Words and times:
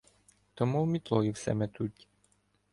То 0.55 0.65
мов 0.65 0.87
мітлою 0.87 1.31
все 1.31 1.53
метуть. 1.53 2.07